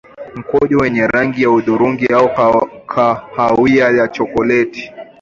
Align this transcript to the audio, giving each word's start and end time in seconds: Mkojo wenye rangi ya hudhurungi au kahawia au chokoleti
Mkojo 0.35 0.77
wenye 0.77 1.07
rangi 1.07 1.43
ya 1.43 1.49
hudhurungi 1.49 2.05
au 2.07 2.33
kahawia 2.87 4.01
au 4.03 4.07
chokoleti 4.07 4.91